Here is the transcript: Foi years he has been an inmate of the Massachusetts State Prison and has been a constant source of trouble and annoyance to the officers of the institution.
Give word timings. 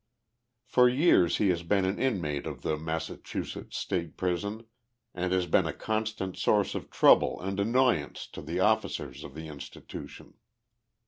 Foi 0.65 0.85
years 0.95 1.37
he 1.37 1.49
has 1.49 1.61
been 1.61 1.85
an 1.85 1.99
inmate 1.99 2.47
of 2.47 2.63
the 2.63 2.75
Massachusetts 2.75 3.77
State 3.77 4.17
Prison 4.17 4.65
and 5.13 5.31
has 5.31 5.45
been 5.45 5.67
a 5.67 5.73
constant 5.73 6.35
source 6.37 6.73
of 6.73 6.89
trouble 6.89 7.39
and 7.39 7.59
annoyance 7.59 8.25
to 8.29 8.41
the 8.41 8.59
officers 8.59 9.23
of 9.23 9.35
the 9.35 9.47
institution. 9.47 10.33